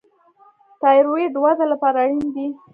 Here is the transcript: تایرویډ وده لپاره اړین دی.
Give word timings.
تایرویډ 0.81 1.33
وده 1.43 1.65
لپاره 1.71 1.97
اړین 2.03 2.23
دی. 2.35 2.47